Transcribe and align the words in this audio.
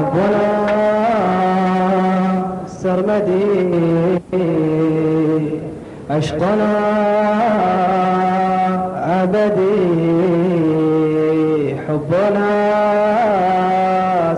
حبنا 0.00 0.48
سرمدي 2.66 4.20
عشقنا 6.10 6.72
أبدي 9.22 9.76
حبنا 11.88 12.50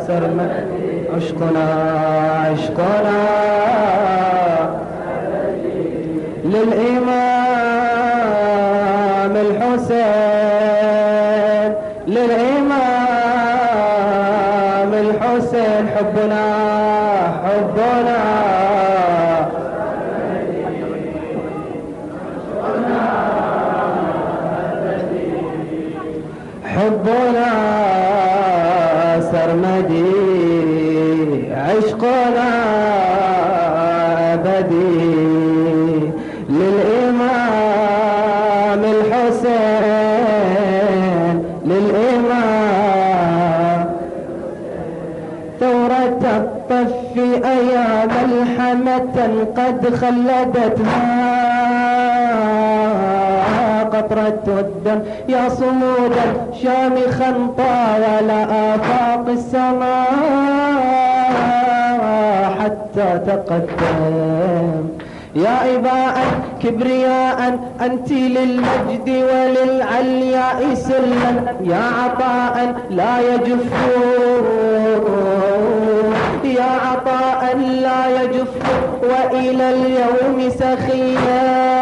سرمدي 0.06 1.08
عشقنا 1.16 1.66
عشقنا 2.46 3.20
للإمام 6.44 7.32
الحسين 9.36 10.02
للإمام 12.06 12.81
الحسين 16.02 16.32
حبنا 17.44 18.16
حبنا. 26.64 27.51
قد 49.62 49.94
خلدتها 49.94 51.12
قطرة 53.84 54.44
الدم 54.46 55.00
يا 55.28 55.48
صمودا 55.48 56.26
شامخا 56.62 57.30
طاول 57.58 58.30
آفاق 58.50 59.26
السماء 59.28 60.12
حتى 62.60 63.08
تقدم. 63.26 64.84
يا 65.34 65.56
إباء 65.76 66.16
كبرياء 66.62 67.38
أنت 67.80 68.10
للمجد 68.12 69.08
وللعلياء 69.08 70.74
سلا 70.74 71.32
يا 71.72 71.84
عطاء 72.02 72.56
لا 72.90 73.14
يجف 73.34 73.72
يا 76.44 76.70
عطاء 76.86 77.31
لا 77.60 78.22
يجف 78.22 78.48
وإلى 79.02 79.70
اليوم 79.70 80.50
سخيا. 80.50 81.72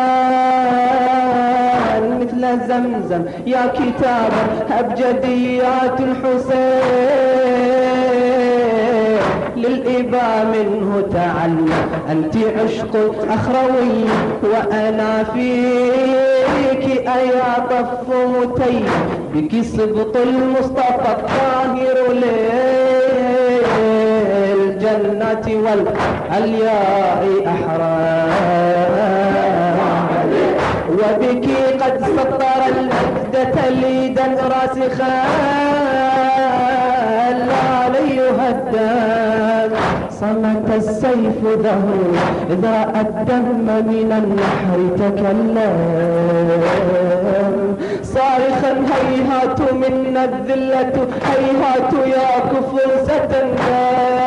مثل 2.20 2.42
زمزم 2.68 3.22
يا 3.46 3.72
كتابا 3.74 4.42
أبجديات 4.78 6.00
الحسين. 6.00 7.20
للإبا 9.56 10.44
منه 10.44 10.91
تعلم 11.12 11.72
أنت 12.10 12.36
عشق 12.36 12.94
أخروي 13.30 14.04
وأنا 14.42 15.24
فيك 15.24 16.84
أيا 17.08 17.52
طف 17.70 18.06
متيم 18.16 18.86
بك 19.34 19.62
سبط 19.64 20.16
المصطفى 20.16 21.10
الطاهر 21.16 21.96
للجنة 24.91 25.46
والعلياء 25.64 27.22
أحرار. 27.46 28.30
وبك 30.91 31.47
قد 31.82 31.97
سطر 32.16 32.60
المجد 32.69 33.34
تليدا 33.53 34.26
راسخا. 34.53 35.16
لا 37.50 37.69
ليهدم 37.94 39.70
صمت 40.10 40.69
السيف 40.76 41.41
ذهو 41.44 42.00
إذا 42.50 42.76
الدم 43.00 43.47
من 43.91 44.10
النحر 44.20 44.78
تكلم. 45.03 45.76
صارخا 48.03 48.72
هيهات 48.92 49.60
منا 49.72 50.22
الذلة 50.25 50.97
هيهات 51.26 51.92
يا 52.06 52.31
كفر 52.53 52.88
ستندم. 53.04 54.19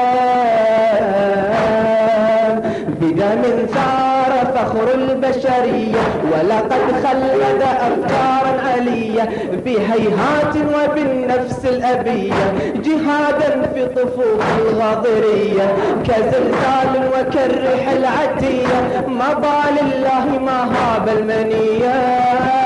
بدم 3.36 3.66
ثار 3.66 4.46
فخر 4.56 4.94
البشرية 4.94 6.02
ولقد 6.32 6.82
خلد 7.04 7.62
أفكارا 7.62 8.62
علية 8.74 9.30
بهيهات 9.66 10.56
وبالنفس 10.56 11.66
الأبية 11.66 12.54
جهادا 12.76 13.70
في 13.74 13.86
طفوف 13.86 14.44
الغاضرية 14.62 15.76
كزلزال 16.04 17.10
وكالريح 17.14 17.90
العتية 17.90 19.08
مضى 19.08 19.82
لله 19.82 20.40
ما 20.40 20.64
هاب 20.64 21.10
المنية. 21.18 22.63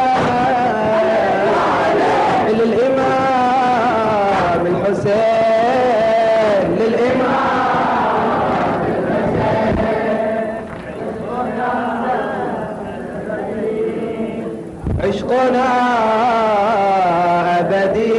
عشقنا 15.03 15.67
أبدي 17.59 18.13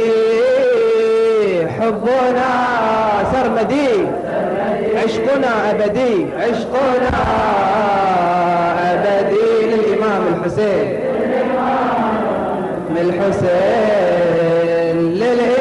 حبنا 1.79 2.49
سرمدي. 3.31 3.89
عشقنا 5.03 5.51
أبدي 5.71 6.15
عشقنا 6.39 7.11
أبدي. 8.91 9.47
للإمام 9.67 10.21
الحسين. 10.27 10.87
من 12.89 12.97
الحسين 12.97 14.97
للإمام 15.13 15.59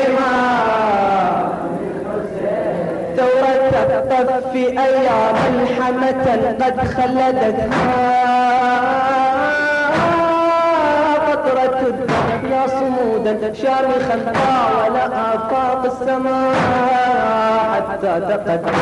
الطف 3.90 4.50
في 4.52 4.62
أيام 4.68 5.36
الحمة 5.60 6.26
قد 6.60 6.76
خلدتها. 6.80 8.08
يا 12.52 12.66
صمودا 12.66 13.52
شامخا 13.54 14.32
طاول 14.34 14.96
آفاق 15.12 15.82
السماء 15.84 16.54
حتى 17.90 18.20
تقدم 18.20 18.78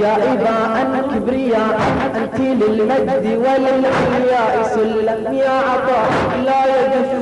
يا 0.00 0.14
إباء 0.32 1.02
كبرياء 1.14 1.80
أنت 2.16 2.40
للمجد 2.40 3.26
وللأولياء 3.26 4.62
سلم 4.74 5.34
يا 5.34 5.50
عطاء 5.50 6.08
لا 6.44 6.60
يجف 6.66 7.12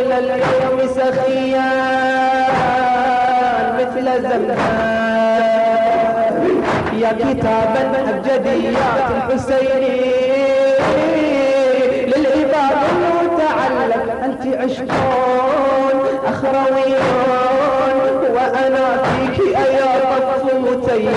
إلى 0.00 0.18
اليوم 0.18 0.88
سخيا 0.94 1.70
مثل 3.78 4.22
زمزم 4.22 4.99
كتابا 7.12 7.82
أبجديات 8.10 9.08
الحسين 9.16 9.82
للعباد 12.06 12.78
المتعلق 12.90 14.04
أنت 14.24 14.42
عشقون 14.56 15.96
أخرويون. 16.26 17.96
وأنا 18.34 18.86
فيك 19.02 19.38
أيا 19.56 19.92
طف 20.10 20.44
متيم 20.54 21.12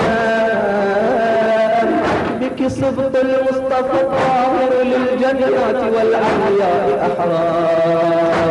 بك 2.40 2.60
صبط 2.68 3.14
المصطفى 3.16 3.98
الطاهر 4.02 4.72
للجنات 4.82 5.80
والعلياء 5.94 6.86
أحرام 7.06 8.44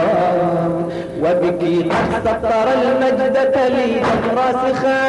وبك 1.24 1.62
قد 1.92 2.12
سطر 2.26 2.68
المجد 2.82 3.36
تليدا 3.52 4.14
راسخا. 4.38 5.04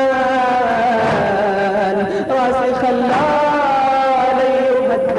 راسخا 2.31 2.93
لا 2.93 3.25
ليهدم 4.39 5.19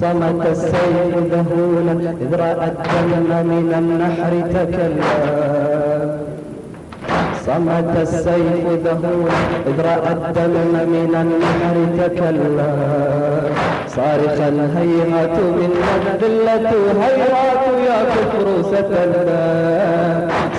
صمت 0.00 0.46
السيف 0.46 1.14
ذهولا 1.32 1.92
إذ 2.22 2.34
رأى 2.34 2.66
الدم 2.72 3.30
من 3.50 3.72
النحر 3.78 4.32
تكلم 4.54 5.95
صمت 7.46 7.96
السيف 8.02 8.82
ذهولا 8.84 9.38
إذ 9.66 9.80
رأى 9.80 10.12
الدم 10.12 10.54
من 10.94 11.12
النحر 11.22 11.76
تكلم 12.06 12.58
صارخا 13.88 14.48
هيهات 14.76 15.38
من 15.38 15.72
الذلة 16.14 16.70
هيهات 17.02 17.62
يا 17.88 17.98
كفر 18.14 18.46
ستندى 18.62 19.46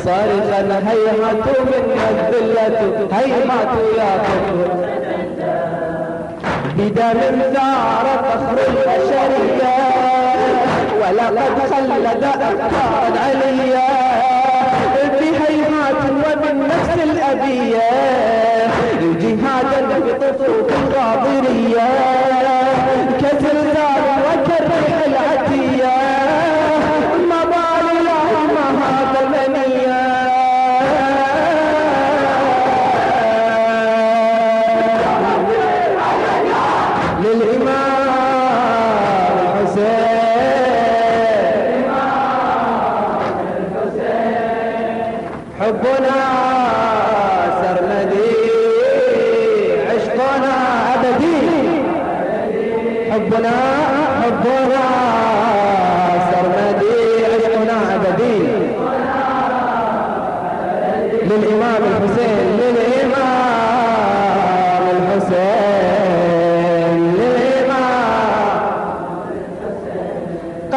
صارخا 0.06 0.62
هيهات 0.90 1.46
من 1.72 1.86
الذلة 2.10 3.08
هيهات 3.12 3.74
يا 3.98 4.12
كفر 4.26 4.88
بدم 6.78 7.42
ثار 7.54 8.06
فخر 8.24 8.58
البشرية 8.68 9.76
ولقد 11.02 11.58
خلد 11.72 12.24
أفكارا 12.24 13.20
عليا. 13.20 13.97
بطفوف 20.18 20.70
الغاضرية 20.84 21.88
كزلزال 23.20 24.04
وكالريح 24.26 24.98
العتية 25.08 25.96
ما 27.30 27.44
بالي 27.44 28.02
ما 28.54 28.68
هذا 28.84 29.20
المنية 29.24 29.98
للإمام 37.24 37.78
حبنا 45.60 46.47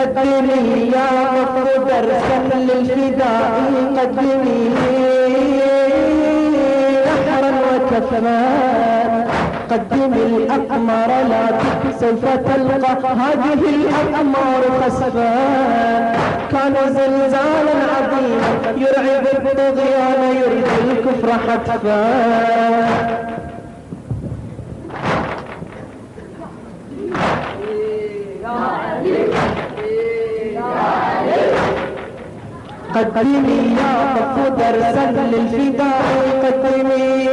قدمي 0.01 0.91
يا 0.95 1.09
مفر 1.35 1.67
درسا 1.89 2.39
للفداء 2.55 3.53
قدمي. 3.99 4.61
نحرا 7.07 7.53
وكفان 7.71 9.13
قدمي 9.71 10.23
الأقمار 10.37 11.11
لا 11.31 11.45
سوف 12.01 12.25
تلقى. 12.47 12.93
هذه 13.23 13.63
الأقمار 13.75 14.63
خسفان 14.81 16.03
كان 16.53 16.75
زلزالا 16.97 17.77
عظيما 17.95 18.51
يرعب 18.85 19.25
الطغيان 19.35 20.23
يرجي 20.41 20.79
الكفر 20.91 21.29
حتفان 21.47 23.30
قدمي 33.01 33.77
يا 33.81 33.93
طف 34.17 34.37
درسا 34.59 35.05
للفداء 35.33 36.03
قدمي 36.45 37.29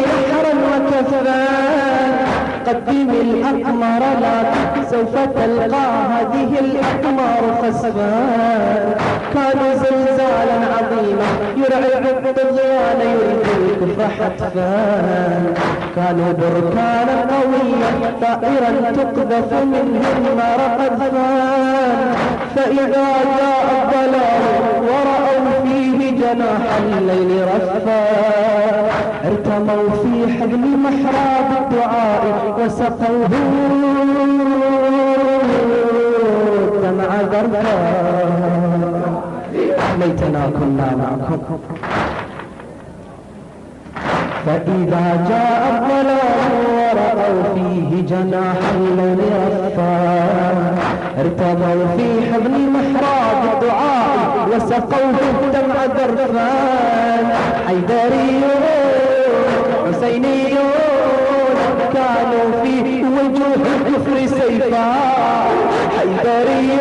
نحرا 0.00 0.54
وكفان 0.70 2.12
قدمي 2.66 3.20
الأقمار 3.20 4.00
لا 4.20 4.36
سوف 4.90 5.14
تلقى 5.36 5.86
هذه 6.14 6.50
الأقمار 6.60 7.42
خسفان 7.62 8.94
كانوا 9.34 9.74
زلزالا 9.74 10.58
عظيما 10.76 11.28
يرعب 11.56 12.04
الطغيان 12.26 13.00
يريد 13.00 13.39
الكفر 13.82 14.08
حتفان 14.24 15.54
كانوا 15.96 16.32
بركانا 16.32 17.26
قويا 17.30 17.90
طائرا 18.20 18.90
تقذف 18.90 19.52
منهم 19.52 20.36
نار 20.36 20.60
قذفان 20.78 22.14
فإذا 22.56 23.06
جاء 23.38 23.66
الضلال 23.82 24.44
ورأوا 24.82 25.64
فيه 25.64 26.10
جناح 26.10 26.62
الليل 26.92 27.44
رفا 27.44 28.02
ارتموا 29.24 29.90
في 30.02 30.32
حبل 30.32 30.64
محراب 30.84 31.48
الدعاء 31.60 32.24
وسقوه. 32.58 33.28
دمع 36.82 37.20
ذرفا. 37.32 37.74
ليتنا 40.00 40.50
كنا 40.58 40.88
معكم. 40.96 41.58
فإذا 44.46 45.26
جاء 45.28 45.62
الظلام 45.72 46.52
ورأوا 46.76 47.42
فيه 47.54 47.90
جناح 48.10 48.58
الليل 48.76 49.20
رفا 49.64 49.94
ارتضوا 51.20 51.84
في 51.96 52.08
حضن 52.32 52.54
محراب 52.74 53.40
الدعاء 53.52 54.48
وسقوه 54.50 55.18
الدمع 55.42 55.76
ذرفان. 55.84 57.24
حيدريون 57.66 58.62
حسينيون 59.86 61.56
كانوا 61.94 62.48
في 62.62 62.76
وجوه 63.04 63.62
الكفر 63.76 64.16
سيفا. 64.38 64.88
حيدريون 65.98 66.79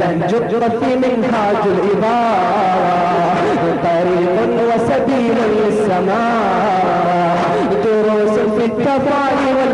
فلن 0.00 0.26
جرت 0.30 0.82
منهاج 0.84 1.56
الإضاءة 1.66 3.36
طريق 3.84 4.36
وسبيل 4.68 5.36
للسماء 5.66 7.36
دروس 7.84 8.38
في 8.38 8.64
التفاني 8.64 9.48
وال 9.56 9.72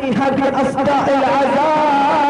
فيها 0.00 0.30
بأصداء 0.30 1.06
العزاء 1.08 2.29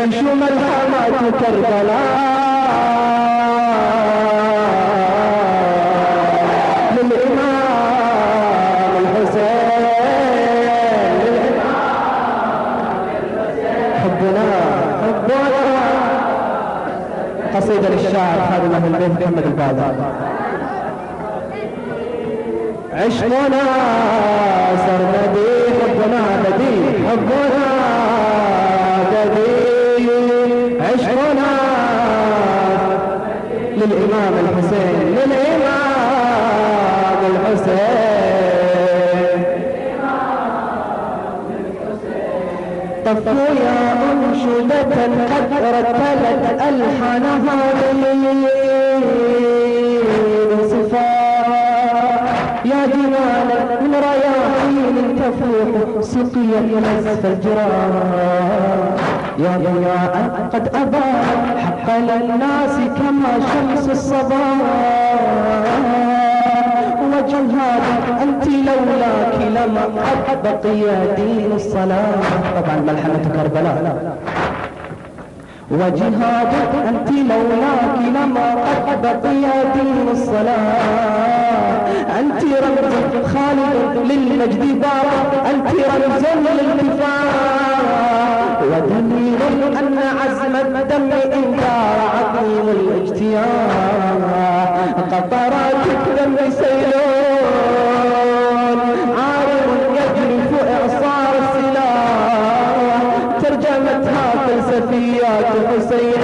نعيش 0.00 0.14
ملحمات 0.22 1.34
كربلاء 1.40 2.20
للإمام 7.30 8.92
الحسين 9.00 9.70
حبنا 14.02 14.46
حبنا 15.02 15.60
قصيدة 17.56 17.88
للشاعر 17.88 18.38
خادم 18.50 18.72
أهل 18.74 18.94
البيت 18.94 19.22
محمد 19.22 19.46
البادر 19.46 19.94
عشقنا 22.92 23.60
سرمدي 24.86 25.59
للإمام 33.80 34.34
الحسين 34.44 34.98
للإمام 35.16 35.60
الحسين. 37.30 38.00
طفوا 43.06 43.50
يا 43.64 43.78
أنشدة 44.12 44.80
قد 45.32 45.52
رتلت 45.74 46.44
ألحانها 46.68 47.58
يا 52.64 52.86
جمالا 52.86 53.60
من 53.80 53.94
رياحين 53.94 54.96
تفوح 55.16 56.00
سقيا 56.02 56.60
نزف 56.60 57.22
الجراح 57.26 58.50
يا 59.44 59.52
ضياء 59.56 60.14
قد 60.52 60.64
أبى 60.82 61.06
حق 61.64 61.88
للناس 61.98 62.74
كما 62.98 63.32
شمس 63.50 63.90
الصباح 63.90 64.60
وجهادك 67.12 68.06
أنت 68.22 68.44
لولاك 68.46 69.34
لما 69.56 69.84
قد 70.28 70.42
بقي 70.42 70.82
دين 71.16 71.52
الصلاة. 71.54 72.20
طبعا 72.56 72.76
ملحمة 72.86 73.24
كربلاء. 73.34 74.16
وجهادك 75.70 76.72
أنت 76.88 77.10
لولاك 77.10 77.96
لما 78.16 78.48
قد 78.88 79.02
بقي 79.02 79.44
دين 79.74 80.08
الصلاة. 80.12 81.49
أنت 82.20 82.42
رمز 82.44 82.94
خالد 83.32 83.94
للمجد 84.10 84.62
بابا 84.80 85.18
أنت 85.50 85.68
رمز 85.68 86.24
للكفاح 86.58 87.32
ودليل 88.62 89.40
أن 89.78 89.98
عزم 90.20 90.54
الدم 90.56 91.10
إنكار 91.12 91.98
عظيم 92.16 92.66
الاجتياح 92.68 93.72
قطرات 95.12 95.82
الدم 95.86 96.36
سيلون 96.50 97.10
عارم 99.18 99.70
يجرف 99.94 100.50
إعصار 100.68 101.32
السلاح. 101.42 103.02
ترجمتها 103.42 104.26
فلسفيات 104.46 105.46
حسين. 105.68 106.20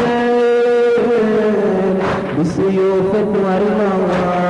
بسيوف 2.41 3.11
ورمار 3.15 4.46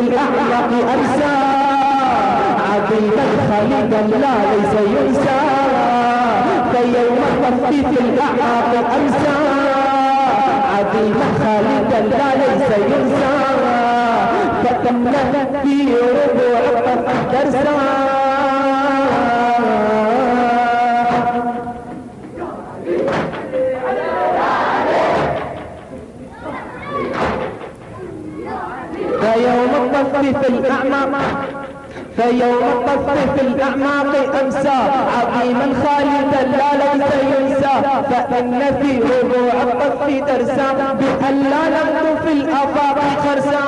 الأعمق 0.00 0.70
أرسال 0.94 1.58
عظيما 2.70 3.26
خالدا 3.48 4.00
لا 4.22 4.34
ليس 4.50 4.74
ينسى 4.96 5.40
فيوم 6.72 7.18
التصفيف 7.30 8.00
الأعماق 8.00 8.72
أمسى 8.96 9.38
عظيما 10.74 11.26
خالدا 11.44 12.00
لا 12.16 12.28
ليس 12.42 12.70
ينسى 12.92 13.34
فكمنا 14.64 15.60
في 15.62 15.76
ربوع 16.20 16.60
درسا 17.32 17.77
التصفيف 30.46 30.66
الأعماق 30.66 31.20
فيوم 32.16 32.62
القصر 32.72 33.16
في 33.36 33.40
الأعماق 33.46 34.36
أمسى 34.44 34.78
عظيما 35.18 35.74
خالدا 35.84 36.42
لا 36.56 36.94
ليس 36.94 37.12
ينسى 37.38 37.82
فإن 38.10 38.60
في 38.82 38.98
ربوع 38.98 39.62
القصر 39.62 40.18
درسا 40.26 40.72
بأن 41.00 41.42
لا 41.42 41.62
نغدو 41.68 42.20
في 42.26 42.32
الآفاق 42.32 42.98
خرسا 43.24 43.60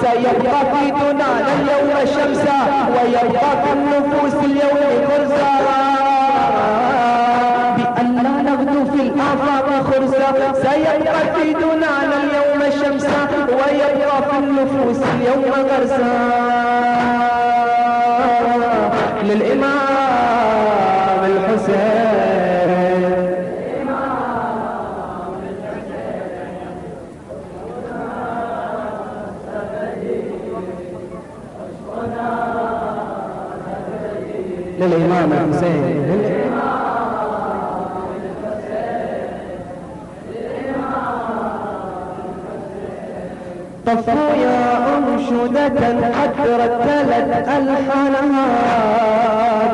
سيبقى 0.00 0.60
في 0.72 0.90
دنانا 0.90 1.52
اليوم 1.60 2.06
شمسا 2.06 2.58
ويبقى 2.94 3.50
في 3.64 3.72
النفوس 3.72 4.44
اليوم 4.44 5.06
خرسا 5.08 5.52
بأن 7.76 8.14
لا 8.22 8.42
نغدو 8.50 8.84
في 8.92 9.02
الآفاق 9.02 9.82
خرسا 9.90 10.52
سيبقى 10.62 11.34
في 11.34 11.52
دنانا 11.52 12.16
اليوم 12.24 12.41
شمسا 12.80 13.28
ويبقى 13.48 14.22
في 14.30 14.38
النفوس 14.38 15.00
اليوم 15.14 15.44
غرسا 15.70 16.12
للإمام 19.22 20.02
الحسين. 21.24 22.02
للإمام 34.80 35.32
الحسين. 35.32 36.01
أنشدة 45.62 45.88
قد 46.22 46.48
رتلت 46.60 47.48
ألحانها 47.48 48.48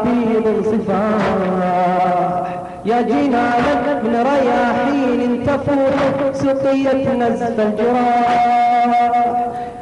في 0.05 0.17
صفاح. 0.65 2.43
يا 2.85 3.03
جنانا 3.03 4.03
من 4.05 4.27
رياحين 4.33 5.47
تفور 5.47 6.33
سقيت 6.33 7.09
نزف 7.09 7.61
الجراح. 7.61 8.69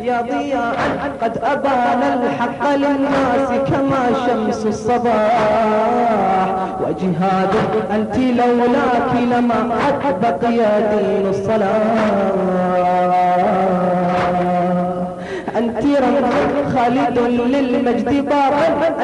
يا 0.00 0.22
ضياء 0.22 0.76
قد 1.22 1.38
أبان 1.38 2.02
الحق 2.22 2.74
للناس 2.74 3.48
كما 3.70 4.02
شمس 4.26 4.66
الصباح. 4.66 6.48
وجهاد 6.80 7.54
أنت 7.90 8.16
لولاك 8.16 9.12
لما 9.32 9.60
بقي 10.22 10.58
دين 10.90 11.26
الصلاة 11.28 12.86
أنت 15.76 15.84
رمز 15.84 16.74
خالد 16.76 17.18
للمجد 17.18 18.28
بار 18.28 18.54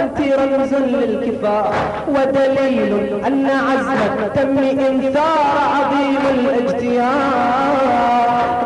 أنت 0.00 0.18
رمز 0.20 0.74
للكفاء 0.74 1.72
ودليل 2.08 2.92
أن 3.26 3.46
عزمك 3.46 4.32
تم 4.34 4.58
إنثار 4.58 5.56
عظيم 5.74 6.18
الاجتياح 6.34 7.72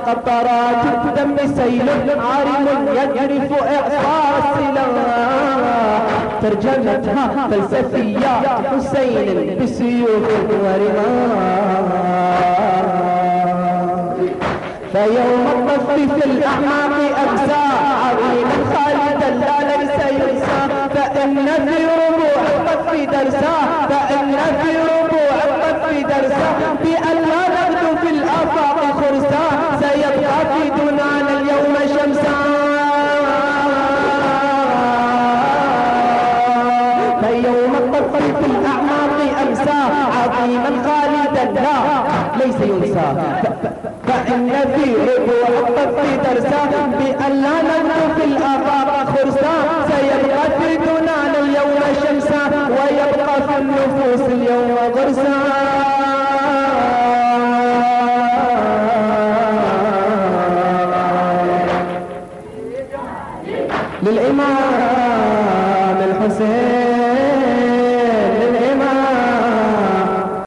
قطرات 0.07 0.85
الدم 1.05 1.37
سيل 1.57 1.89
عارم 2.21 2.67
يجرف 2.93 3.53
إعصار 3.63 4.35
السلاح 4.39 6.03
ترجمتها 6.43 7.49
فلسفيات 7.51 8.47
حسين 8.67 9.59
بسيوف 9.63 10.29
ورماح 10.65 12.56
فيوم 14.97 15.47
الطف 15.57 16.15
في 16.15 16.25
الأعماق 16.25 16.95
أجزاء. 17.23 17.77
عظيما 18.05 18.57
خالدا 18.73 19.31
لا 19.31 19.57
ليس 19.71 19.99
ينسى 20.13 20.61
فإن 20.95 21.47
في 21.67 21.79
ربوع 22.01 22.43
الطف 22.57 22.89
درسا. 23.13 23.57
فإن 23.91 24.33
في 24.61 24.71
ربوع 24.93 25.37
الطف 25.49 25.85
درسا. 26.13 26.49
بأن 26.83 27.17
لا 27.31 27.43
نغدو 27.55 27.97
في 28.03 28.11
الآفاق 28.11 28.79
خرسا. 29.01 29.45
سيبقى 29.81 30.39
في 30.53 30.63
دنانا 30.79 31.33
اليوم 31.41 31.75
شمسا. 31.95 32.37
فيوم 37.21 37.73
الطف 37.75 38.13
في 38.39 38.47
الأعماق 38.47 39.19
أمسى 39.43 39.81
عظيما 40.19 40.71
خالدا. 40.87 41.61
لا 41.61 41.77
ليس 42.45 42.61
ينسى. 42.61 43.07
فإن 44.27 44.49
في 44.75 44.91
ربوع 44.95 45.69
الطف 45.69 46.31
درسا 46.31 46.63
بأن 46.99 47.43
لا 47.43 47.63
نغدو 47.63 48.15
في 48.17 48.25
الآفاق 48.25 49.07
خرسا 49.11 49.55
سيبقى 49.89 50.45
في 50.61 50.77
دنانا 50.77 51.39
اليوم 51.39 51.81
شمسا 52.03 52.43
ويبقى 52.71 53.43
في 53.49 53.59
النفوس 53.59 54.21
اليوم 54.29 54.77
غرسا 54.97 55.37